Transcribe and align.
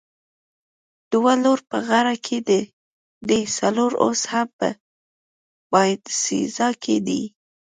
دوه 1.13 1.33
لوړ 1.43 1.59
په 1.69 1.77
غره 1.87 2.15
کې 2.25 2.37
دي، 3.27 3.41
څلور 3.57 3.91
اوس 4.03 4.21
هم 4.31 4.47
په 4.57 4.67
باینسیزا 5.71 6.69
کې 6.83 6.95
دي. 7.07 7.21